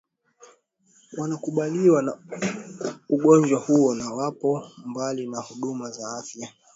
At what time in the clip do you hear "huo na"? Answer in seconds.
3.59-4.13